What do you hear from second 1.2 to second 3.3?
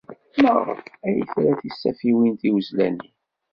tra tisafiwin tiwezlanin?